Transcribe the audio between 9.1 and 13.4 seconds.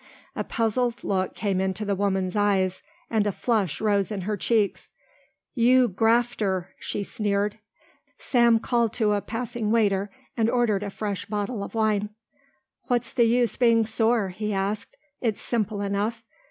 a passing waiter and ordered a fresh bottle of wine. "What's the